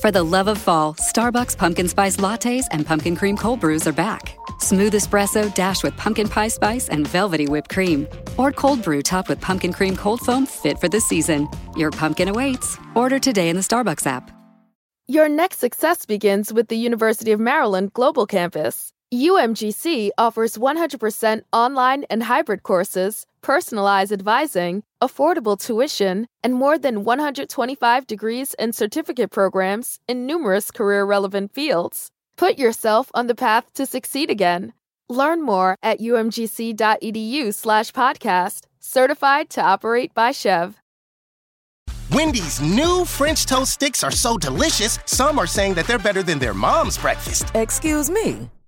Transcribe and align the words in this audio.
For 0.00 0.10
the 0.10 0.22
love 0.22 0.48
of 0.48 0.56
fall, 0.56 0.94
Starbucks 0.94 1.58
pumpkin 1.58 1.86
spice 1.86 2.16
lattes 2.16 2.64
and 2.70 2.86
pumpkin 2.86 3.14
cream 3.14 3.36
cold 3.36 3.60
brews 3.60 3.86
are 3.86 3.92
back. 3.92 4.34
Smooth 4.58 4.94
espresso 4.94 5.54
dashed 5.54 5.82
with 5.84 5.94
pumpkin 5.98 6.26
pie 6.26 6.48
spice 6.48 6.88
and 6.88 7.06
velvety 7.06 7.46
whipped 7.46 7.68
cream. 7.68 8.08
Or 8.38 8.50
cold 8.50 8.82
brew 8.82 9.02
topped 9.02 9.28
with 9.28 9.42
pumpkin 9.42 9.74
cream 9.74 9.96
cold 9.96 10.20
foam 10.22 10.46
fit 10.46 10.78
for 10.78 10.88
the 10.88 11.02
season. 11.02 11.48
Your 11.76 11.90
pumpkin 11.90 12.28
awaits. 12.28 12.78
Order 12.94 13.18
today 13.18 13.50
in 13.50 13.56
the 13.56 13.62
Starbucks 13.62 14.06
app. 14.06 14.30
Your 15.06 15.28
next 15.28 15.58
success 15.58 16.06
begins 16.06 16.50
with 16.50 16.68
the 16.68 16.76
University 16.76 17.32
of 17.32 17.40
Maryland 17.40 17.92
Global 17.92 18.26
Campus. 18.26 18.94
UMGC 19.12 20.10
offers 20.18 20.56
100% 20.56 21.42
online 21.52 22.04
and 22.04 22.22
hybrid 22.22 22.62
courses, 22.62 23.26
personalized 23.42 24.12
advising, 24.12 24.84
affordable 25.02 25.58
tuition, 25.58 26.28
and 26.44 26.54
more 26.54 26.78
than 26.78 27.02
125 27.02 28.06
degrees 28.06 28.54
and 28.54 28.72
certificate 28.72 29.32
programs 29.32 29.98
in 30.06 30.26
numerous 30.26 30.70
career 30.70 31.02
relevant 31.04 31.52
fields. 31.52 32.12
Put 32.36 32.56
yourself 32.56 33.10
on 33.12 33.26
the 33.26 33.34
path 33.34 33.72
to 33.74 33.84
succeed 33.84 34.30
again. 34.30 34.74
Learn 35.08 35.42
more 35.42 35.76
at 35.82 35.98
umgc.edu/slash 35.98 37.90
podcast, 37.92 38.60
certified 38.78 39.50
to 39.50 39.60
operate 39.60 40.14
by 40.14 40.30
SCHEV. 40.30 40.74
Wendy's 42.12 42.60
new 42.60 43.04
French 43.04 43.44
toast 43.44 43.72
sticks 43.72 44.04
are 44.04 44.12
so 44.12 44.38
delicious, 44.38 45.00
some 45.04 45.36
are 45.40 45.48
saying 45.48 45.74
that 45.74 45.88
they're 45.88 45.98
better 45.98 46.22
than 46.22 46.38
their 46.38 46.54
mom's 46.54 46.96
breakfast. 46.96 47.50
Excuse 47.56 48.08
me. 48.08 48.48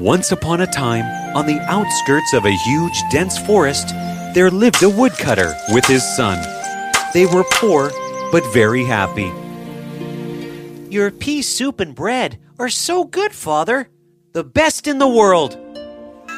Once 0.00 0.32
upon 0.32 0.62
a 0.62 0.66
time, 0.66 1.04
on 1.36 1.46
the 1.46 1.60
outskirts 1.68 2.32
of 2.32 2.46
a 2.46 2.56
huge, 2.64 3.02
dense 3.10 3.36
forest, 3.38 3.88
there 4.34 4.50
lived 4.50 4.82
a 4.82 4.88
woodcutter 4.88 5.54
with 5.68 5.84
his 5.84 6.02
son. 6.16 6.38
They 7.12 7.26
were 7.26 7.44
poor, 7.52 7.90
but 8.32 8.42
very 8.50 8.82
happy. 8.82 9.30
Your 10.88 11.10
pea 11.10 11.42
soup 11.42 11.80
and 11.80 11.94
bread 11.94 12.38
are 12.58 12.70
so 12.70 13.04
good, 13.04 13.32
Father. 13.32 13.90
The 14.32 14.42
best 14.42 14.86
in 14.86 14.98
the 14.98 15.08
world. 15.08 15.58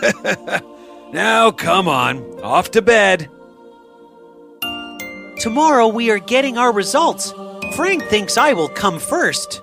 Now 1.12 1.50
come 1.50 1.88
on, 1.88 2.40
off 2.40 2.70
to 2.70 2.80
bed. 2.80 3.28
Tomorrow 5.40 5.88
we 5.88 6.10
are 6.10 6.18
getting 6.18 6.56
our 6.56 6.72
results. 6.72 7.34
Frank 7.76 8.02
thinks 8.04 8.38
I 8.38 8.54
will 8.54 8.70
come 8.70 8.98
first. 8.98 9.60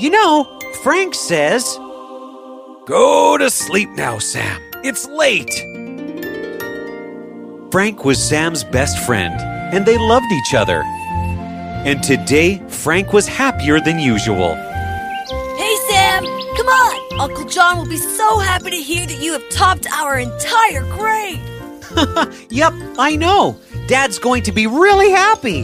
You 0.00 0.08
know, 0.08 0.60
Frank 0.82 1.14
says. 1.14 1.78
Go 2.86 3.36
to 3.36 3.50
sleep 3.50 3.90
now, 3.90 4.18
Sam. 4.18 4.60
It's 4.82 5.06
late. 5.06 5.50
Frank 7.70 8.04
was 8.04 8.18
Sam's 8.26 8.64
best 8.64 8.98
friend, 9.04 9.34
and 9.74 9.84
they 9.84 9.98
loved 9.98 10.32
each 10.32 10.54
other. 10.54 10.82
And 11.84 12.02
today, 12.02 12.56
Frank 12.68 13.12
was 13.12 13.28
happier 13.28 13.80
than 13.80 13.98
usual. 13.98 14.54
Hey, 14.54 15.76
Sam! 15.90 16.24
Come 16.56 16.68
on! 16.68 17.20
Uncle 17.20 17.44
John 17.44 17.78
will 17.78 17.86
be 17.88 17.98
so 17.98 18.38
happy 18.38 18.70
to 18.70 18.76
hear 18.76 19.06
that 19.06 19.22
you 19.22 19.32
have 19.32 19.48
topped 19.50 19.86
our 19.92 20.18
entire 20.18 20.82
grade! 20.96 21.40
Yep, 22.50 22.72
I 22.98 23.16
know. 23.16 23.60
Dad's 23.88 24.18
going 24.18 24.42
to 24.44 24.52
be 24.52 24.66
really 24.66 25.10
happy. 25.10 25.62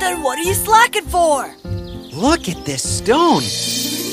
Then 0.00 0.22
what 0.22 0.38
are 0.38 0.42
you 0.42 0.54
slacking 0.54 1.04
for? 1.04 1.52
Look 1.64 2.48
at 2.48 2.64
this 2.64 2.98
stone. 2.98 3.42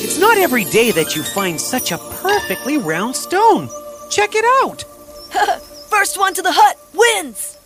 It's 0.03 0.17
not 0.17 0.37
every 0.37 0.65
day 0.65 0.91
that 0.91 1.15
you 1.15 1.23
find 1.23 1.59
such 1.61 1.91
a 1.91 1.97
perfectly 1.97 2.77
round 2.77 3.15
stone. 3.15 3.69
Check 4.09 4.31
it 4.33 4.45
out. 4.63 4.81
First 5.89 6.17
one 6.17 6.33
to 6.33 6.41
the 6.41 6.51
hut 6.51 6.77
wins! 6.93 7.57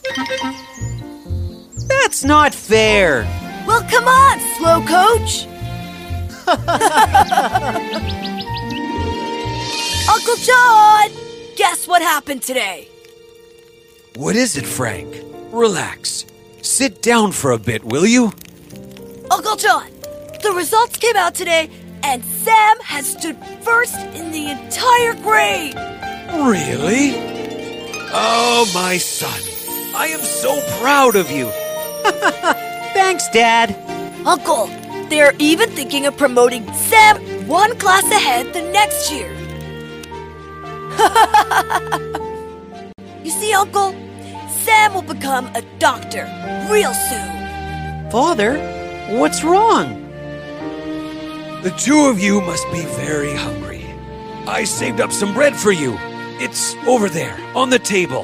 That's 1.87 2.23
not 2.23 2.53
fair. 2.53 3.23
Well, 3.65 3.81
come 3.89 4.07
on, 4.07 4.39
slow 4.57 4.81
coach! 4.85 5.47
Uncle 10.09 10.35
John! 10.35 11.09
Guess 11.55 11.87
what 11.87 12.01
happened 12.01 12.43
today? 12.43 12.87
What 14.17 14.35
is 14.35 14.57
it, 14.57 14.65
Frank? 14.65 15.15
Relax. 15.51 16.25
Sit 16.61 17.01
down 17.01 17.31
for 17.31 17.51
a 17.51 17.57
bit, 17.57 17.83
will 17.83 18.05
you? 18.05 18.31
Uncle 19.31 19.55
John, 19.55 19.89
the 20.43 20.51
results 20.55 20.97
came 20.97 21.15
out 21.15 21.33
today, 21.33 21.69
and 22.05 22.23
Sam 22.23 22.77
has 22.81 23.11
stood 23.11 23.35
first 23.61 23.97
in 24.13 24.31
the 24.31 24.51
entire 24.51 25.15
grade. 25.15 25.73
Really? 26.53 27.15
Oh, 28.13 28.71
my 28.75 28.97
son. 28.97 29.41
I 29.95 30.07
am 30.07 30.19
so 30.19 30.61
proud 30.79 31.15
of 31.15 31.31
you. 31.31 31.47
Thanks, 32.93 33.27
Dad. 33.29 33.75
Uncle, 34.23 34.67
they're 35.09 35.33
even 35.39 35.71
thinking 35.71 36.05
of 36.05 36.15
promoting 36.15 36.71
Sam 36.73 37.17
one 37.47 37.75
class 37.79 38.05
ahead 38.11 38.53
the 38.53 38.61
next 38.71 39.11
year. 39.11 39.33
you 43.23 43.31
see, 43.31 43.51
Uncle, 43.51 43.93
Sam 44.63 44.93
will 44.93 45.01
become 45.01 45.47
a 45.55 45.63
doctor 45.79 46.25
real 46.69 46.93
soon. 46.93 48.11
Father, 48.11 48.59
what's 49.17 49.43
wrong? 49.43 50.04
The 51.65 51.71
two 51.71 52.05
of 52.05 52.19
you 52.19 52.41
must 52.41 52.71
be 52.71 52.85
very 52.85 53.33
hungry. 53.33 53.83
I 54.45 54.65
saved 54.65 55.01
up 55.01 55.11
some 55.11 55.33
bread 55.33 55.55
for 55.55 55.71
you. 55.71 55.97
It's 56.39 56.75
over 56.85 57.09
there, 57.09 57.35
on 57.55 57.71
the 57.71 57.79
table. 57.79 58.23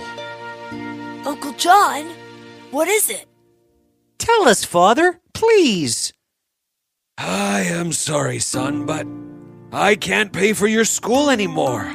Uncle 1.25 1.51
John, 1.53 2.05
what 2.69 2.87
is 2.87 3.09
it? 3.09 3.25
Tell 4.19 4.47
us, 4.47 4.63
Father, 4.63 5.19
please. 5.33 6.13
I 7.17 7.61
am 7.61 7.93
sorry, 7.93 8.37
son, 8.37 8.85
but 8.85 9.07
I 9.71 9.95
can't 9.95 10.31
pay 10.31 10.53
for 10.53 10.67
your 10.67 10.85
school 10.85 11.31
anymore. 11.31 11.91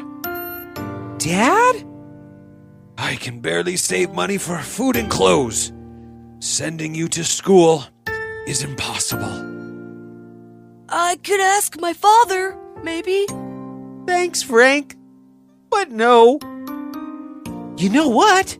Dad? 1.18 1.86
I 2.98 3.14
can 3.20 3.38
barely 3.38 3.76
save 3.76 4.10
money 4.10 4.38
for 4.38 4.58
food 4.58 4.96
and 4.96 5.08
clothes. 5.08 5.72
Sending 6.40 6.92
you 6.92 7.06
to 7.10 7.22
school 7.22 7.84
is 8.48 8.64
impossible. 8.64 9.55
I 10.88 11.16
could 11.16 11.40
ask 11.40 11.80
my 11.80 11.92
father, 11.92 12.56
maybe. 12.82 13.26
Thanks, 14.06 14.42
Frank. 14.42 14.96
But 15.68 15.90
no. 15.90 16.38
You 17.76 17.90
know 17.90 18.08
what? 18.08 18.56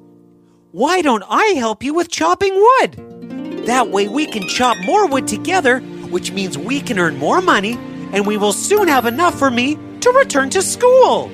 Why 0.73 1.03
don't 1.03 1.25
I 1.29 1.55
help 1.57 1.83
you 1.83 1.95
with 1.95 2.11
chopping 2.11 2.55
wood? 2.55 3.65
That 3.67 3.91
way 3.91 4.09
we 4.09 4.27
can 4.27 4.47
chop 4.49 4.77
more 4.85 5.07
wood 5.07 5.29
together, 5.29 5.79
which 6.11 6.33
means 6.33 6.59
we 6.59 6.81
can 6.81 6.99
earn 6.99 7.17
more 7.17 7.41
money, 7.41 7.79
and 8.13 8.27
we 8.27 8.37
will 8.37 8.53
soon 8.53 8.89
have 8.89 9.07
enough 9.07 9.39
for 9.39 9.51
me 9.51 9.79
to 10.01 10.11
return 10.11 10.51
to 10.51 10.63
school. 10.63 11.31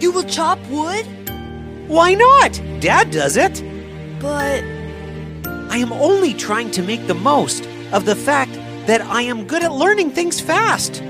You 0.00 0.12
will 0.12 0.24
chop 0.24 0.58
wood? 0.68 1.04
Why 1.88 2.14
not? 2.14 2.60
Dad 2.80 3.10
does 3.10 3.36
it. 3.36 3.62
But 4.20 4.62
I 5.70 5.78
am 5.78 5.92
only 5.92 6.32
trying 6.32 6.70
to 6.72 6.82
make 6.82 7.06
the 7.06 7.14
most 7.14 7.66
of 7.92 8.06
the 8.06 8.16
fact 8.16 8.55
that 8.86 9.00
I 9.02 9.22
am 9.22 9.46
good 9.46 9.62
at 9.62 9.72
learning 9.72 10.10
things 10.10 10.40
fast. 10.40 11.02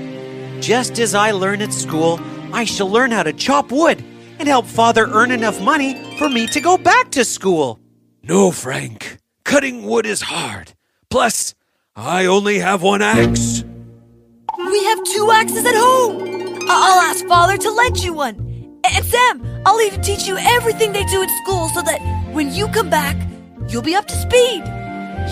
Just 0.59 0.99
as 0.99 1.13
I 1.15 1.31
learn 1.31 1.61
at 1.61 1.73
school, 1.73 2.19
I 2.53 2.65
shall 2.65 2.89
learn 2.89 3.11
how 3.11 3.23
to 3.23 3.33
chop 3.33 3.71
wood 3.71 4.03
and 4.39 4.47
help 4.47 4.65
Father 4.65 5.05
earn 5.07 5.31
enough 5.31 5.61
money 5.61 5.95
for 6.17 6.29
me 6.29 6.47
to 6.47 6.59
go 6.59 6.77
back 6.77 7.11
to 7.11 7.23
school. 7.25 7.79
No, 8.23 8.51
Frank. 8.51 9.17
Cutting 9.43 9.83
wood 9.83 10.05
is 10.05 10.21
hard. 10.21 10.73
Plus, 11.09 11.53
I 11.95 12.25
only 12.25 12.59
have 12.59 12.81
one 12.81 13.01
axe. 13.01 13.63
we 14.57 14.83
have 14.85 15.03
two 15.03 15.31
axes 15.31 15.65
at 15.65 15.75
home. 15.75 16.21
I- 16.69 16.89
I'll 16.89 17.01
ask 17.09 17.25
Father 17.27 17.57
to 17.57 17.71
lend 17.71 18.03
you 18.03 18.13
one. 18.13 18.35
And 18.83 19.05
Sam, 19.05 19.61
I'll 19.65 19.79
even 19.81 20.01
teach 20.01 20.27
you 20.27 20.37
everything 20.37 20.91
they 20.93 21.03
do 21.05 21.21
at 21.21 21.29
school 21.43 21.69
so 21.69 21.81
that 21.83 21.99
when 22.33 22.51
you 22.53 22.67
come 22.69 22.89
back, 22.89 23.15
you'll 23.69 23.81
be 23.81 23.95
up 23.95 24.07
to 24.07 24.15
speed. 24.15 24.63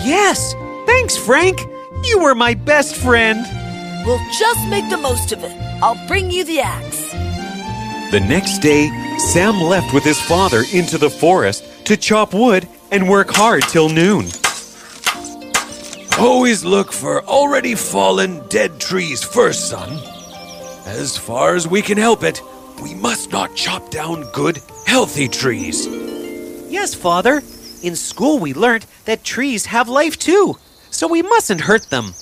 Yes, 0.04 0.54
thanks, 0.86 1.16
Frank. 1.16 1.58
You 2.06 2.20
were 2.20 2.34
my 2.34 2.54
best 2.54 2.96
friend. 2.96 3.44
We'll 4.06 4.24
just 4.38 4.68
make 4.68 4.88
the 4.88 4.96
most 4.96 5.32
of 5.32 5.42
it. 5.42 5.52
I'll 5.82 6.06
bring 6.06 6.30
you 6.30 6.44
the 6.44 6.60
axe. 6.60 7.10
The 8.12 8.20
next 8.20 8.60
day, 8.60 8.88
Sam 9.18 9.60
left 9.60 9.92
with 9.92 10.04
his 10.04 10.20
father 10.20 10.62
into 10.72 10.98
the 10.98 11.10
forest 11.10 11.64
to 11.86 11.96
chop 11.96 12.32
wood 12.32 12.68
and 12.92 13.08
work 13.08 13.30
hard 13.30 13.64
till 13.64 13.88
noon. 13.88 14.26
Always 16.18 16.64
look 16.64 16.92
for 16.92 17.24
already 17.24 17.74
fallen, 17.74 18.46
dead 18.48 18.78
trees 18.78 19.24
first, 19.24 19.68
son. 19.68 19.98
As 20.86 21.18
far 21.18 21.56
as 21.56 21.66
we 21.66 21.82
can 21.82 21.98
help 21.98 22.22
it, 22.22 22.40
we 22.80 22.94
must 22.94 23.32
not 23.32 23.56
chop 23.56 23.90
down 23.90 24.30
good, 24.32 24.62
healthy 24.86 25.28
trees. 25.28 25.86
Yes, 26.70 26.94
Father. 26.94 27.42
In 27.82 27.96
school, 27.96 28.38
we 28.38 28.54
learned 28.54 28.86
that 29.04 29.24
trees 29.24 29.66
have 29.66 29.88
life 29.88 30.18
too, 30.18 30.56
so 30.96 31.06
we 31.06 31.20
mustn't 31.20 31.60
hurt 31.60 31.90
them. 31.90 32.14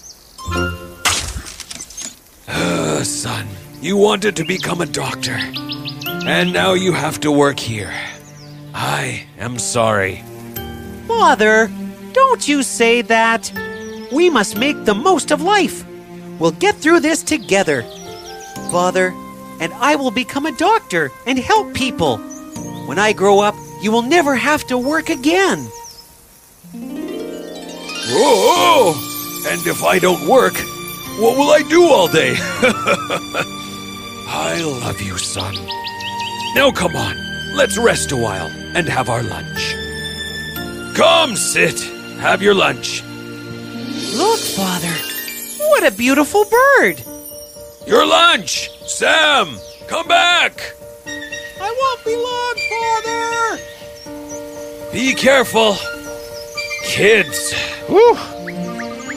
Uh, 2.49 3.05
son, 3.05 3.47
you 3.81 3.97
wanted 3.97 4.35
to 4.35 4.45
become 4.45 4.81
a 4.81 4.87
doctor, 4.87 5.39
and 6.27 6.53
now 6.53 6.73
you 6.73 6.93
have 6.93 7.21
to 7.21 7.31
work 7.31 7.61
here. 7.61 7.95
I 8.75 9.27
am 9.39 9.61
sorry. 9.61 10.25
Father, 11.07 11.71
don't 12.13 12.49
you 12.49 12.65
say 12.65 13.01
that. 13.03 13.53
We 14.13 14.29
must 14.29 14.59
make 14.59 14.85
the 14.85 14.95
most 14.95 15.31
of 15.31 15.41
life. 15.41 15.85
We'll 16.41 16.51
get 16.51 16.75
through 16.75 16.99
this 16.99 17.23
together. 17.23 17.83
Father, 18.73 19.15
and 19.61 19.73
I 19.75 19.95
will 19.95 20.11
become 20.11 20.47
a 20.47 20.57
doctor 20.57 21.13
and 21.29 21.39
help 21.39 21.75
people. 21.75 22.19
When 22.89 22.99
I 22.99 23.13
grow 23.13 23.39
up, 23.39 23.55
you 23.81 23.93
will 23.93 24.03
never 24.03 24.35
have 24.35 24.67
to 24.67 24.77
work 24.77 25.11
again. 25.11 25.69
Whoa! 28.09 28.95
And 29.51 29.67
if 29.67 29.83
I 29.83 29.99
don't 29.99 30.27
work, 30.29 30.55
what 31.19 31.37
will 31.37 31.51
I 31.51 31.63
do 31.63 31.85
all 31.85 32.09
day? 32.09 32.35
I 34.27 34.61
love 34.63 35.01
you, 35.01 35.17
son. 35.19 35.55
Now 36.55 36.71
come 36.71 36.95
on, 36.97 37.17
let's 37.57 37.77
rest 37.79 38.13
a 38.13 38.17
while 38.17 38.51
and 38.75 38.89
have 38.89 39.09
our 39.09 39.23
lunch. 39.23 39.75
Come, 40.97 41.37
sit. 41.37 41.81
Have 42.19 42.43
your 42.43 42.55
lunch. 42.55 43.03
Look, 44.15 44.41
Father. 44.41 44.93
What 45.71 45.87
a 45.87 45.91
beautiful 45.91 46.45
bird. 46.45 47.03
Your 47.87 48.07
lunch! 48.07 48.71
Sam! 48.87 49.59
Come 49.89 50.07
back! 50.09 50.73
I 51.07 51.75
won't 51.81 52.05
be 52.05 52.17
long, 52.17 52.57
Father! 52.71 53.59
Be 54.93 55.15
careful. 55.15 55.77
Kids. 56.85 57.55
Whew. 57.89 58.17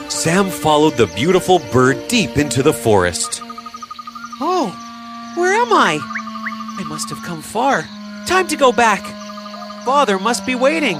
Sam 0.09 0.49
followed 0.49 0.97
the 0.97 1.07
beautiful 1.07 1.59
bird 1.71 2.07
deep 2.07 2.37
into 2.37 2.63
the 2.63 2.73
forest. 2.73 3.41
Oh, 4.39 4.71
where 5.35 5.53
am 5.53 5.71
I? 5.71 5.99
I 6.79 6.83
must 6.87 7.09
have 7.09 7.21
come 7.23 7.41
far. 7.41 7.85
Time 8.25 8.47
to 8.47 8.57
go 8.57 8.71
back. 8.71 9.01
Father 9.85 10.19
must 10.19 10.45
be 10.45 10.55
waiting. 10.55 10.97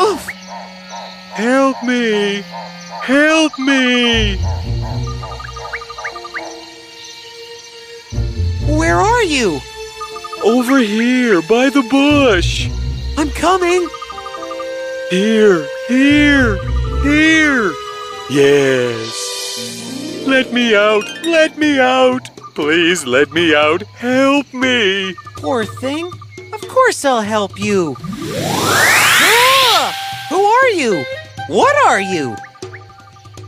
Oof! 0.00 0.26
Help 1.32 1.82
me! 1.84 2.42
Help 3.02 3.58
me! 3.58 4.36
Where 8.66 8.96
are 8.96 9.22
you? 9.22 9.60
Over 10.44 10.78
here, 10.78 11.40
by 11.42 11.70
the 11.70 11.82
bush. 11.82 12.68
I'm 13.16 13.30
coming. 13.30 13.88
Here, 15.10 15.66
here, 15.88 16.58
here. 17.02 17.72
Yes. 18.30 20.24
Let 20.26 20.52
me 20.52 20.74
out, 20.74 21.04
let 21.24 21.58
me 21.58 21.80
out. 21.80 22.28
Please 22.54 23.06
let 23.06 23.32
me 23.32 23.54
out. 23.54 23.82
Help 23.82 24.52
me. 24.52 25.14
Poor 25.36 25.64
thing. 25.64 26.10
Of 26.52 26.68
course 26.68 27.04
I'll 27.04 27.22
help 27.22 27.58
you. 27.58 27.96
Ah! 28.00 30.26
Who 30.28 30.42
are 30.42 30.68
you? 30.68 31.04
What 31.48 31.74
are 31.86 32.00
you? 32.00 32.36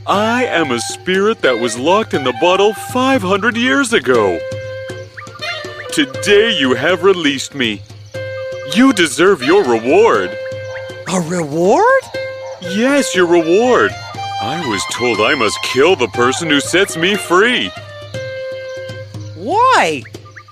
I 0.07 0.45
am 0.47 0.73
a 0.73 0.81
spirit 0.81 1.43
that 1.43 1.59
was 1.59 1.79
locked 1.79 2.15
in 2.15 2.25
the 2.25 2.35
bottle 2.41 2.75
500 2.75 3.57
years 3.57 3.93
ago. 3.93 4.39
Today 5.93 6.57
you 6.59 6.75
have 6.75 7.05
released 7.05 7.55
me. 7.55 7.83
You 8.75 8.93
deserve 8.93 9.43
your 9.43 9.63
reward. 9.63 10.37
A 11.13 11.21
reward? 11.21 12.03
Yes, 12.75 13.15
your 13.15 13.27
reward. 13.27 13.91
I 14.41 14.67
was 14.67 14.83
told 14.91 15.21
I 15.21 15.35
must 15.35 15.63
kill 15.63 15.95
the 15.95 16.09
person 16.09 16.49
who 16.49 16.59
sets 16.59 16.97
me 16.97 17.17
free. 17.17 17.69
Why? 19.37 20.03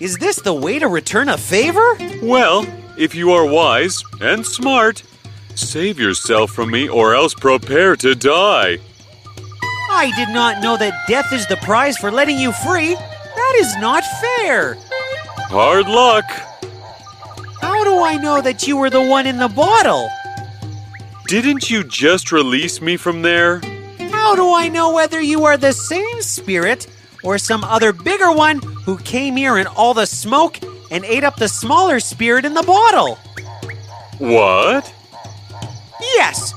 Is 0.02 0.18
this 0.18 0.36
the 0.36 0.52
way 0.52 0.78
to 0.78 0.88
return 0.88 1.30
a 1.30 1.38
favor? 1.38 1.96
Well, 2.22 2.66
if 2.98 3.14
you 3.14 3.32
are 3.32 3.46
wise 3.46 4.02
and 4.20 4.44
smart, 4.44 5.02
save 5.54 5.98
yourself 5.98 6.50
from 6.50 6.70
me 6.70 6.90
or 6.90 7.14
else 7.14 7.32
prepare 7.32 7.96
to 7.96 8.14
die. 8.14 8.78
I 9.90 10.12
did 10.14 10.28
not 10.28 10.62
know 10.62 10.76
that 10.76 11.06
death 11.08 11.32
is 11.32 11.46
the 11.46 11.56
prize 11.56 11.96
for 11.96 12.10
letting 12.10 12.38
you 12.38 12.52
free. 12.52 12.94
That 12.94 13.54
is 13.56 13.76
not 13.76 14.04
fair. 14.04 14.76
Hard 15.48 15.88
luck. 15.88 16.24
How 17.62 17.82
do 17.84 18.02
I 18.02 18.16
know 18.16 18.42
that 18.42 18.66
you 18.66 18.76
were 18.76 18.90
the 18.90 19.02
one 19.02 19.26
in 19.26 19.38
the 19.38 19.48
bottle? 19.48 20.10
Didn't 21.30 21.70
you 21.70 21.84
just 21.84 22.32
release 22.32 22.80
me 22.80 22.96
from 22.96 23.22
there? 23.22 23.60
How 24.10 24.34
do 24.34 24.52
I 24.52 24.68
know 24.68 24.92
whether 24.92 25.20
you 25.20 25.44
are 25.44 25.56
the 25.56 25.72
same 25.72 26.20
spirit 26.22 26.88
or 27.22 27.38
some 27.38 27.62
other 27.62 27.92
bigger 27.92 28.32
one 28.32 28.58
who 28.58 28.98
came 28.98 29.36
here 29.36 29.56
in 29.56 29.68
all 29.68 29.94
the 29.94 30.06
smoke 30.06 30.58
and 30.90 31.04
ate 31.04 31.22
up 31.22 31.36
the 31.36 31.46
smaller 31.46 32.00
spirit 32.00 32.44
in 32.44 32.54
the 32.54 32.64
bottle? 32.64 33.14
What? 34.18 34.92
Yes, 36.00 36.52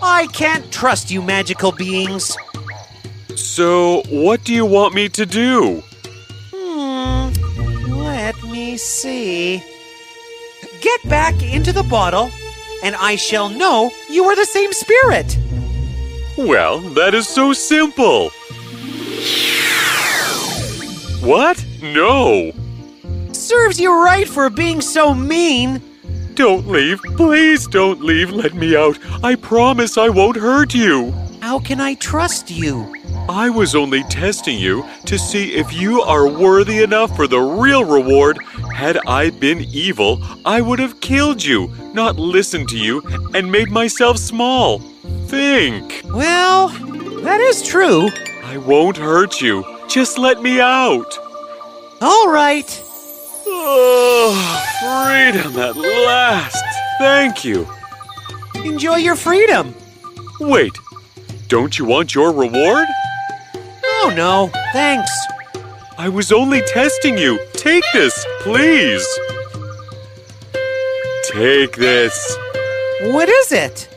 I 0.00 0.28
can't 0.32 0.70
trust 0.70 1.10
you, 1.10 1.20
magical 1.20 1.72
beings. 1.72 2.36
So, 3.34 4.04
what 4.08 4.44
do 4.44 4.54
you 4.54 4.64
want 4.64 4.94
me 4.94 5.08
to 5.08 5.26
do? 5.26 5.82
Hmm, 6.54 7.32
let 7.90 8.40
me 8.44 8.76
see. 8.76 9.60
Get 10.80 11.08
back 11.08 11.42
into 11.42 11.72
the 11.72 11.82
bottle, 11.82 12.30
and 12.82 12.94
I 12.96 13.16
shall 13.16 13.48
know 13.48 13.90
you 14.10 14.24
are 14.24 14.36
the 14.36 14.44
same 14.44 14.72
spirit. 14.72 15.38
Well, 16.36 16.80
that 16.94 17.14
is 17.14 17.28
so 17.28 17.52
simple. 17.52 18.30
What? 21.20 21.64
No. 21.82 22.52
Serves 23.32 23.80
you 23.80 23.92
right 24.04 24.28
for 24.28 24.50
being 24.50 24.80
so 24.80 25.14
mean. 25.14 25.80
Don't 26.34 26.66
leave. 26.66 27.00
Please 27.16 27.66
don't 27.66 28.02
leave. 28.02 28.30
Let 28.30 28.54
me 28.54 28.74
out. 28.74 28.98
I 29.22 29.34
promise 29.34 29.98
I 29.98 30.08
won't 30.08 30.36
hurt 30.36 30.74
you. 30.74 31.12
How 31.40 31.58
can 31.58 31.80
I 31.80 31.94
trust 31.94 32.50
you? 32.50 32.92
I 33.28 33.50
was 33.50 33.74
only 33.74 34.02
testing 34.04 34.58
you 34.58 34.84
to 35.06 35.18
see 35.18 35.54
if 35.54 35.72
you 35.72 36.02
are 36.02 36.28
worthy 36.28 36.82
enough 36.82 37.14
for 37.14 37.26
the 37.26 37.40
real 37.40 37.84
reward. 37.84 38.38
Had 38.74 38.98
I 39.06 39.30
been 39.30 39.60
evil, 39.72 40.20
I 40.44 40.60
would 40.60 40.78
have 40.80 41.00
killed 41.00 41.42
you, 41.42 41.72
not 41.94 42.16
listened 42.16 42.68
to 42.70 42.78
you, 42.78 43.00
and 43.34 43.50
made 43.50 43.70
myself 43.70 44.18
small. 44.18 44.80
Think. 45.26 46.02
Well, 46.04 46.68
that 47.22 47.40
is 47.40 47.62
true. 47.62 48.08
I 48.44 48.56
won't 48.56 48.96
hurt 48.96 49.40
you. 49.40 49.64
Just 49.88 50.18
let 50.18 50.42
me 50.42 50.60
out. 50.60 51.16
All 52.00 52.28
right. 52.28 52.82
Oh, 53.46 54.34
freedom 54.80 55.56
at 55.58 55.76
last. 55.76 56.64
Thank 56.98 57.44
you. 57.44 57.68
Enjoy 58.56 58.96
your 58.96 59.16
freedom. 59.16 59.74
Wait, 60.40 60.72
don't 61.48 61.78
you 61.78 61.84
want 61.84 62.14
your 62.14 62.32
reward? 62.32 62.86
Oh, 64.04 64.12
no, 64.16 64.50
thanks. 64.72 65.10
I 65.96 66.08
was 66.08 66.32
only 66.32 66.60
testing 66.62 67.16
you. 67.16 67.38
Take 67.52 67.84
this, 67.92 68.26
please. 68.40 69.06
Take 71.22 71.76
this. 71.76 72.36
What 73.02 73.28
is 73.28 73.52
it? 73.52 73.88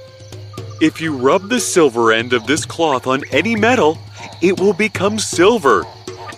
If 0.80 1.02
you 1.02 1.18
rub 1.18 1.50
the 1.50 1.60
silver 1.60 2.12
end 2.12 2.34
of 2.34 2.46
this 2.46 2.66
cloth 2.66 3.08
on 3.08 3.24
any 3.32 3.56
metal, 3.56 3.98
it 4.44 4.60
will 4.60 4.74
become 4.74 5.18
silver. 5.18 5.84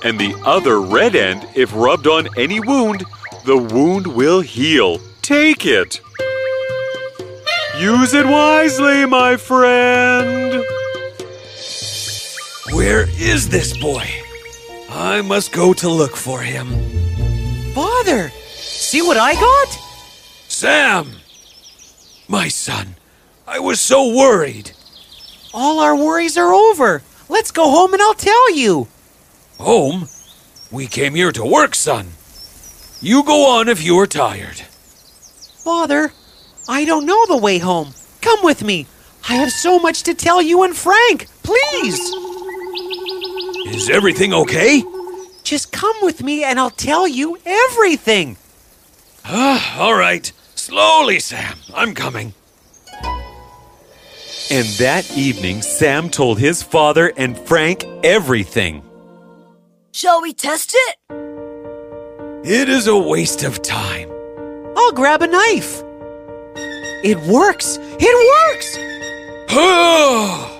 And 0.02 0.18
the 0.18 0.34
other 0.46 0.80
red 0.80 1.18
end, 1.18 1.46
if 1.54 1.76
rubbed 1.76 2.08
on 2.08 2.30
any 2.38 2.62
wound, 2.62 3.04
the 3.44 3.58
wound 3.58 4.08
will 4.08 4.40
heal. 4.40 5.00
Take 5.22 5.66
it. 5.66 6.00
Use 7.82 8.14
it 8.14 8.26
wisely, 8.26 9.06
my 9.06 9.36
friend. 9.36 10.64
Where 12.74 13.08
is 13.20 13.48
this 13.48 13.78
boy? 13.78 14.04
I 14.90 15.22
must 15.22 15.52
go 15.52 15.74
to 15.74 15.90
look 15.90 16.16
for 16.18 16.42
him. 16.42 16.68
Father, 17.74 18.30
see 18.30 19.02
what 19.02 19.18
I 19.18 19.34
got? 19.36 19.70
Sam! 20.48 21.12
My 22.28 22.50
son, 22.50 22.96
I 23.48 23.60
was 23.60 23.80
so 23.80 24.14
worried. 24.14 24.72
All 25.54 25.80
our 25.80 25.96
worries 25.96 26.38
are 26.38 26.54
over. 26.54 27.04
Let's 27.30 27.52
go 27.52 27.70
home 27.70 27.94
and 27.94 28.02
I'll 28.02 28.14
tell 28.14 28.54
you. 28.54 28.88
Home? 29.60 30.10
We 30.70 30.88
came 30.88 31.16
here 31.16 31.32
to 31.32 31.46
work, 31.46 31.74
son. 31.74 32.08
You 33.00 33.24
go 33.24 33.58
on 33.58 33.70
if 33.70 33.82
you 33.84 33.98
are 34.00 34.08
tired. 34.08 34.58
Father, 35.64 36.12
I 36.68 36.84
don't 36.84 37.06
know 37.06 37.26
the 37.28 37.38
way 37.38 37.60
home. 37.60 37.94
Come 38.22 38.40
with 38.44 38.64
me. 38.64 38.88
I 39.30 39.36
have 39.36 39.52
so 39.52 39.80
much 39.80 40.04
to 40.04 40.14
tell 40.14 40.42
you 40.42 40.64
and 40.64 40.76
Frank. 40.76 41.28
please. 41.44 42.27
Is 43.76 43.90
everything 43.90 44.34
okay? 44.34 44.84
Just 45.44 45.72
come 45.72 45.96
with 46.02 46.24
me 46.24 46.44
and 46.44 46.60
I'll 46.60 46.70
tell 46.70 47.08
you 47.08 47.38
everything. 47.46 48.38
Ah, 49.26 49.80
all 49.80 49.96
right. 49.96 50.32
Slowly, 50.56 51.20
Sam. 51.20 51.58
I'm 51.74 51.94
coming. 51.94 52.34
And 54.50 54.66
that 54.80 55.06
evening, 55.18 55.62
Sam 55.62 56.10
told 56.10 56.40
his 56.40 56.64
father 56.64 57.12
and 57.18 57.38
Frank 57.38 57.84
everything. 58.04 58.82
Shall 59.92 60.22
we 60.22 60.34
test 60.34 60.74
it? 60.74 60.98
It 62.44 62.70
is 62.70 62.88
a 62.88 62.98
waste 62.98 63.44
of 63.44 63.62
time. 63.62 64.10
I'll 64.78 64.94
grab 64.94 65.22
a 65.22 65.28
knife. 65.28 65.84
It 67.04 67.18
works! 67.28 67.78
It 68.00 68.16
works! 68.48 68.78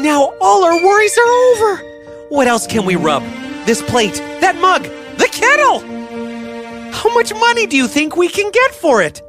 now 0.00 0.32
all 0.40 0.64
our 0.64 0.82
worries 0.82 1.18
are 1.18 1.32
over. 1.50 1.76
What 2.28 2.46
else 2.46 2.66
can 2.66 2.84
we 2.84 2.96
rub? 2.96 3.22
This 3.66 3.82
plate, 3.82 4.14
that 4.40 4.56
mug, 4.56 4.84
the 5.18 5.28
kettle! 5.30 5.80
How 6.92 7.12
much 7.14 7.32
money 7.34 7.66
do 7.66 7.76
you 7.76 7.88
think 7.88 8.16
we 8.16 8.28
can 8.28 8.50
get 8.50 8.74
for 8.74 9.02
it? 9.02 9.22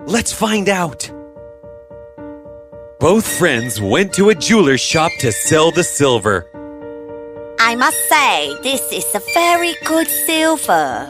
Let's 0.00 0.32
find 0.32 0.68
out. 0.68 1.10
Both 3.00 3.26
friends 3.26 3.80
went 3.80 4.12
to 4.14 4.30
a 4.30 4.34
jeweler's 4.34 4.80
shop 4.80 5.12
to 5.20 5.32
sell 5.32 5.70
the 5.70 5.84
silver. 5.84 6.46
I 7.58 7.76
must 7.76 7.98
say, 8.08 8.54
this 8.62 8.92
is 8.92 9.14
a 9.14 9.20
very 9.34 9.74
good 9.84 10.06
silver. 10.06 11.06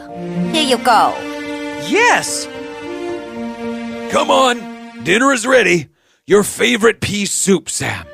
Here 0.53 0.63
you 0.63 0.77
go. 0.77 1.13
Yes! 1.87 2.45
Come 4.11 4.31
on. 4.31 5.03
Dinner 5.03 5.31
is 5.33 5.45
ready. 5.45 5.87
Your 6.25 6.43
favorite 6.43 7.01
pea 7.01 7.25
soup, 7.25 7.69
Sam. 7.69 8.05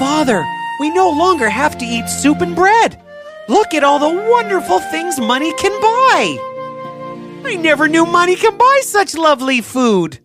Father, 0.00 0.46
we 0.78 0.88
no 0.88 1.10
longer 1.10 1.50
have 1.50 1.76
to 1.76 1.84
eat 1.84 2.08
soup 2.08 2.40
and 2.40 2.56
bread. 2.56 2.98
Look 3.50 3.74
at 3.74 3.84
all 3.84 3.98
the 3.98 4.30
wonderful 4.30 4.80
things 4.80 5.20
money 5.20 5.52
can 5.58 5.78
buy. 5.78 6.22
I 7.44 7.56
never 7.56 7.86
knew 7.86 8.06
money 8.06 8.34
can 8.34 8.56
buy 8.56 8.80
such 8.82 9.14
lovely 9.14 9.60
food. 9.60 10.18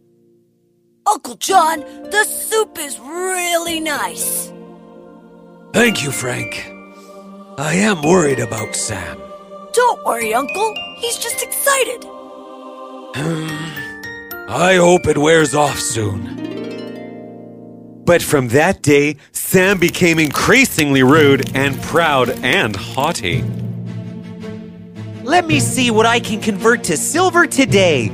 Uncle 1.06 1.36
John, 1.36 1.82
the 2.10 2.24
soup 2.24 2.80
is 2.80 2.98
really 3.02 3.82
nice. 3.82 4.50
Thank 5.74 6.06
you, 6.06 6.12
Frank. 6.12 6.72
I 7.58 7.74
am 7.74 8.02
worried 8.02 8.40
about 8.40 8.78
Sam. 8.78 9.18
Don't 9.74 10.06
worry, 10.06 10.34
Uncle. 10.34 10.74
He's 11.00 11.18
just 11.18 11.44
excited. 11.44 12.02
Hmm. 13.14 14.50
I 14.50 14.78
hope 14.78 15.06
it 15.06 15.18
wears 15.18 15.54
off 15.54 15.78
soon. 15.78 16.55
But 18.06 18.22
from 18.22 18.50
that 18.50 18.84
day, 18.84 19.18
Sam 19.32 19.80
became 19.80 20.20
increasingly 20.20 21.02
rude 21.02 21.56
and 21.56 21.82
proud 21.82 22.30
and 22.44 22.76
haughty. 22.76 23.44
Let 25.24 25.48
me 25.48 25.60
see 25.60 25.90
what 25.90 26.06
I 26.06 26.20
can 26.20 26.40
convert 26.40 26.84
to 26.86 26.98
silver 26.98 27.48
today. 27.48 28.10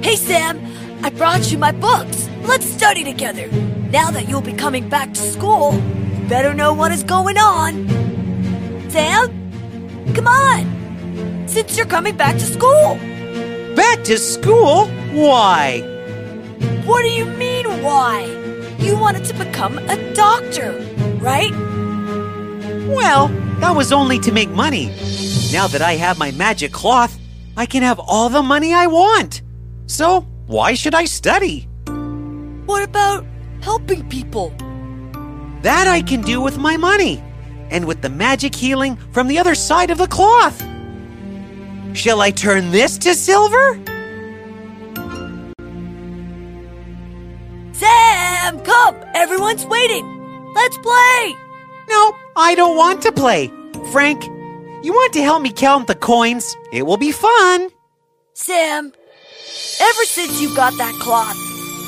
Hey, 0.00 0.14
Sam, 0.14 0.64
I 1.02 1.10
brought 1.10 1.50
you 1.50 1.58
my 1.58 1.72
books. 1.72 2.28
Let's 2.42 2.66
study 2.66 3.02
together. 3.02 3.48
Now 3.90 4.12
that 4.12 4.28
you'll 4.28 4.40
be 4.40 4.52
coming 4.52 4.88
back 4.88 5.12
to 5.14 5.20
school, 5.20 5.74
you 5.74 6.28
better 6.28 6.54
know 6.54 6.72
what 6.72 6.92
is 6.92 7.02
going 7.02 7.36
on. 7.36 7.88
Sam, 8.90 10.14
come 10.14 10.28
on. 10.28 11.48
Since 11.48 11.76
you're 11.76 11.86
coming 11.86 12.16
back 12.16 12.34
to 12.34 12.44
school. 12.44 12.96
Back 13.74 14.04
to 14.04 14.18
school? 14.18 14.86
Why? 15.12 15.93
What 16.84 17.02
do 17.02 17.08
you 17.08 17.24
mean, 17.24 17.64
why? 17.82 18.24
You 18.78 18.98
wanted 18.98 19.24
to 19.24 19.34
become 19.34 19.78
a 19.78 20.14
doctor, 20.14 20.72
right? 21.18 21.50
Well, 22.88 23.28
that 23.60 23.74
was 23.74 23.90
only 23.90 24.18
to 24.20 24.32
make 24.32 24.50
money. 24.50 24.86
Now 25.50 25.66
that 25.68 25.80
I 25.80 25.94
have 25.94 26.18
my 26.18 26.30
magic 26.32 26.72
cloth, 26.72 27.18
I 27.56 27.64
can 27.64 27.82
have 27.82 27.98
all 27.98 28.28
the 28.28 28.42
money 28.42 28.74
I 28.74 28.86
want. 28.86 29.40
So, 29.86 30.26
why 30.46 30.74
should 30.74 30.94
I 30.94 31.06
study? 31.06 31.68
What 32.66 32.82
about 32.82 33.24
helping 33.62 34.06
people? 34.10 34.52
That 35.62 35.86
I 35.88 36.02
can 36.02 36.20
do 36.20 36.42
with 36.42 36.58
my 36.58 36.76
money 36.76 37.22
and 37.70 37.86
with 37.86 38.02
the 38.02 38.10
magic 38.10 38.54
healing 38.54 38.96
from 39.12 39.28
the 39.28 39.38
other 39.38 39.54
side 39.54 39.90
of 39.90 39.96
the 39.96 40.06
cloth. 40.06 40.60
Shall 41.96 42.20
I 42.20 42.30
turn 42.30 42.72
this 42.72 42.98
to 42.98 43.14
silver? 43.14 43.80
Everyone's 49.44 49.66
waiting. 49.66 50.54
Let's 50.54 50.78
play. 50.78 51.36
No, 51.90 52.16
I 52.34 52.54
don't 52.56 52.78
want 52.78 53.02
to 53.02 53.12
play. 53.12 53.52
Frank, 53.92 54.24
you 54.82 54.90
want 54.90 55.12
to 55.12 55.22
help 55.22 55.42
me 55.42 55.52
count 55.52 55.86
the 55.86 55.94
coins? 55.94 56.56
It 56.72 56.86
will 56.86 56.96
be 56.96 57.12
fun. 57.12 57.68
Sam, 58.32 58.90
ever 59.80 60.04
since 60.04 60.40
you 60.40 60.56
got 60.56 60.72
that 60.78 60.94
cloth, 60.94 61.36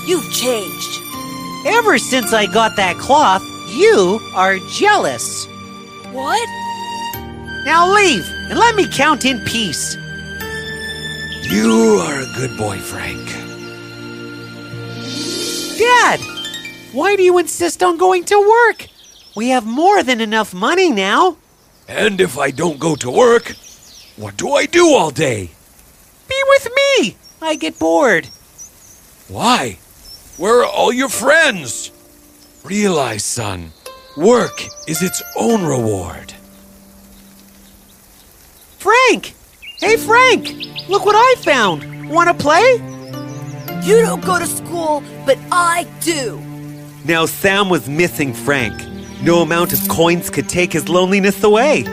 you've 0.07 0.31
changed. 0.35 1.01
Ever 1.67 1.97
since 1.97 2.35
I 2.35 2.45
got 2.45 2.77
that 2.77 2.99
cloth, 2.99 3.43
you 3.75 4.21
are 4.35 4.59
jealous. 4.73 5.47
What? 6.13 6.47
Now 7.65 7.91
leave 7.91 8.27
and 8.51 8.59
let 8.59 8.77
me 8.77 8.87
count 8.87 9.25
in 9.25 9.41
peace. 9.47 9.97
You 11.49 12.05
are 12.05 12.21
a 12.21 12.33
good 12.37 12.55
boy, 12.59 12.77
Frank. 12.81 13.27
Dad, 15.79 16.21
why 16.97 17.15
do 17.15 17.23
you 17.23 17.37
insist 17.37 17.83
on 17.83 17.99
going 17.99 18.25
to 18.25 18.39
work? 18.41 18.87
We 19.37 19.51
have 19.51 19.67
more 19.67 20.03
than 20.03 20.23
enough 20.23 20.55
money 20.55 20.91
now. 20.91 21.37
And 21.87 22.23
if 22.23 22.39
I 22.39 22.51
don't 22.51 22.81
go 22.81 22.97
to 22.97 23.11
work, 23.11 23.55
what 24.17 24.39
do 24.39 24.53
I 24.53 24.65
do 24.65 24.95
all 24.95 25.11
day? 25.11 25.51
Be 26.27 26.43
with 26.49 26.69
me. 26.75 27.17
I 27.43 27.57
get 27.57 27.79
bored. 27.79 28.27
Why? 29.29 29.79
Where 30.39 30.63
are 30.63 30.67
all 30.67 30.91
your 30.91 31.11
friends? 31.11 31.93
Realize, 32.65 33.25
son, 33.25 33.73
work 34.17 34.65
is 34.89 35.03
its 35.03 35.23
own 35.37 35.67
reward. 35.67 36.33
Frank! 38.79 39.35
Hey, 39.81 39.99
Frank! 39.99 40.89
Look 40.89 41.05
what 41.05 41.15
I 41.15 41.35
found! 41.43 42.09
Wanna 42.09 42.33
play? 42.33 42.77
You 43.83 44.01
don't 44.01 44.25
go 44.25 44.39
to 44.39 44.47
school, 44.47 45.03
but 45.27 45.39
I 45.53 45.87
do. 46.01 46.46
Now 47.07 47.25
Sam 47.25 47.69
was 47.69 47.89
missing 47.89 48.35
Frank. 48.35 48.75
No 49.23 49.41
amount 49.41 49.73
of 49.73 49.89
coins 49.89 50.29
could 50.29 50.49
take 50.49 50.73
his 50.73 50.89
loneliness 50.89 51.45
away. 51.45 51.85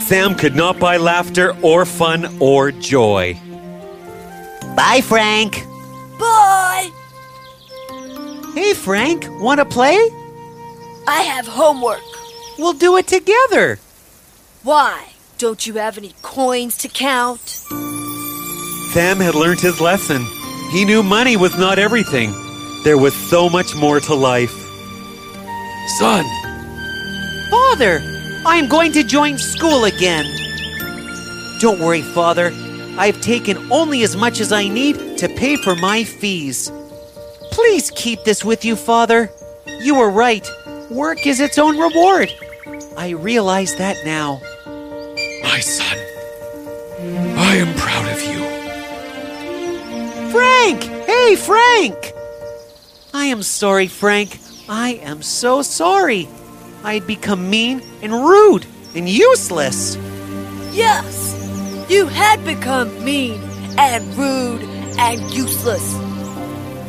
Sam 0.00 0.34
could 0.34 0.54
not 0.54 0.78
buy 0.78 0.98
laughter 0.98 1.56
or 1.62 1.86
fun 1.86 2.36
or 2.38 2.70
joy. 2.70 3.34
Bye, 4.76 5.00
Frank. 5.02 5.64
Bye. 6.18 6.90
Hey, 8.54 8.74
Frank, 8.74 9.26
wanna 9.40 9.64
play? 9.64 9.96
I 11.08 11.22
have 11.22 11.46
homework. 11.46 12.02
We'll 12.58 12.74
do 12.74 12.98
it 12.98 13.06
together. 13.06 13.78
Why? 14.62 15.12
Don't 15.38 15.66
you 15.66 15.74
have 15.74 15.96
any 15.96 16.14
coins 16.20 16.76
to 16.78 16.88
count? 16.88 17.40
Sam 18.92 19.16
had 19.16 19.34
learned 19.34 19.60
his 19.60 19.80
lesson. 19.80 20.26
He 20.72 20.84
knew 20.84 21.02
money 21.02 21.38
was 21.38 21.56
not 21.56 21.78
everything. 21.78 22.34
There 22.84 22.98
was 22.98 23.14
so 23.30 23.48
much 23.48 23.74
more 23.74 24.00
to 24.00 24.14
life. 24.14 24.54
Son, 25.98 26.24
Father, 27.50 28.00
I 28.44 28.56
am 28.56 28.68
going 28.68 28.92
to 28.92 29.02
join 29.02 29.38
school 29.38 29.84
again. 29.84 30.24
Don't 31.60 31.80
worry, 31.80 32.02
Father. 32.02 32.52
I've 32.98 33.20
taken 33.20 33.70
only 33.70 34.02
as 34.02 34.16
much 34.16 34.40
as 34.40 34.52
I 34.52 34.68
need 34.68 35.18
to 35.18 35.28
pay 35.28 35.56
for 35.56 35.74
my 35.76 36.04
fees. 36.04 36.70
Please 37.50 37.90
keep 37.90 38.24
this 38.24 38.44
with 38.44 38.64
you, 38.64 38.76
Father. 38.76 39.30
You 39.80 39.96
were 39.96 40.10
right. 40.10 40.48
Work 40.90 41.26
is 41.26 41.40
its 41.40 41.58
own 41.58 41.78
reward. 41.78 42.32
I 42.96 43.10
realize 43.10 43.76
that 43.76 43.96
now. 44.04 44.40
my 45.42 45.60
son, 45.60 45.98
I 47.36 47.56
am 47.56 47.74
proud 47.76 48.08
of 48.12 48.22
you. 48.22 48.44
Frank! 50.30 50.82
Hey, 51.06 51.36
Frank! 51.36 52.12
I 53.16 53.24
am 53.28 53.42
sorry, 53.42 53.86
Frank. 53.86 54.38
I 54.68 55.00
am 55.02 55.22
so 55.22 55.62
sorry. 55.62 56.28
I 56.84 56.92
had 56.92 57.06
become 57.06 57.48
mean 57.48 57.80
and 58.02 58.12
rude 58.12 58.66
and 58.94 59.08
useless. 59.08 59.96
Yes, 60.72 61.34
you 61.88 62.08
had 62.08 62.44
become 62.44 63.02
mean 63.02 63.40
and 63.78 64.04
rude 64.18 64.60
and 64.98 65.18
useless. 65.32 65.94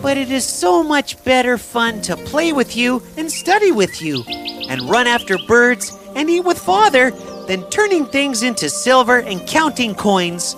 But 0.02 0.18
it 0.18 0.30
is 0.30 0.44
so 0.44 0.84
much 0.84 1.24
better 1.24 1.58
fun 1.58 2.02
to 2.02 2.18
play 2.18 2.52
with 2.52 2.76
you 2.76 3.02
and 3.16 3.32
study 3.32 3.72
with 3.72 4.02
you, 4.02 4.26
and 4.28 4.82
run 4.82 5.08
after 5.08 5.38
birds 5.48 5.98
and 6.14 6.30
eat 6.30 6.42
with 6.44 6.60
father 6.60 7.12
than 7.48 7.70
turning 7.70 8.06
things 8.06 8.44
into 8.44 8.70
silver 8.70 9.20
and 9.20 9.48
counting 9.48 9.96
coins. 9.96 10.58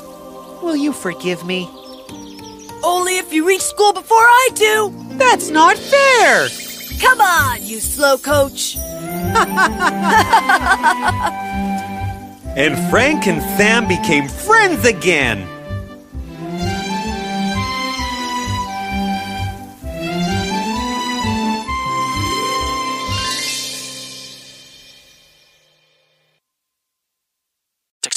Will 0.64 0.76
you 0.76 0.92
forgive 0.92 1.46
me? 1.46 1.70
Only 2.84 3.20
if 3.20 3.32
you 3.32 3.48
reach 3.48 3.62
school 3.62 3.94
before 3.94 4.18
I 4.18 4.50
do. 4.56 5.09
That's 5.20 5.50
not 5.50 5.78
fair! 5.78 6.50
Come 7.00 7.22
on, 7.22 7.64
you 7.64 7.80
slow 7.80 8.18
coach. 8.18 8.76
And 12.60 12.78
Frank 12.90 13.26
and 13.28 13.42
Sam 13.58 13.88
became 13.88 14.28
friends 14.28 14.84
again. 14.84 15.48